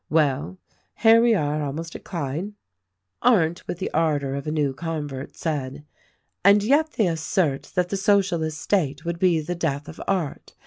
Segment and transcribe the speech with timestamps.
[0.09, 0.57] Well,
[0.97, 2.53] here we are almost at Clyde."
[3.21, 5.85] Arndt, with the ardor of a new convert, said,
[6.43, 10.55] "And yet they assert that the Socialist state would be the death of art.